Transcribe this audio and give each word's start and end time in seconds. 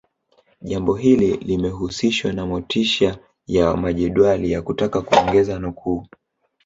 Jambo 0.61 0.95
hili 0.95 1.37
limehusishwa 1.37 2.33
na 2.33 2.45
motisha 2.45 3.17
ya 3.47 3.77
majedwali 3.77 4.51
ya 4.51 4.61
kutaka 4.61 5.01
kuongeza 5.01 5.59
nukuu 5.59 6.07